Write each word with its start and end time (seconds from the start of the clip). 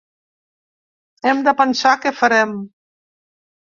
Hem 1.31 1.45
de 1.51 1.55
pensar 1.63 1.95
què 2.03 2.17
farem. 2.25 2.61